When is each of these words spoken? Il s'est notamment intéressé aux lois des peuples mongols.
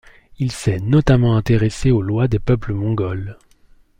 Il 0.39 0.51
s'est 0.51 0.79
notamment 0.79 1.37
intéressé 1.37 1.91
aux 1.91 2.01
lois 2.01 2.27
des 2.27 2.39
peuples 2.39 2.73
mongols. 2.73 3.37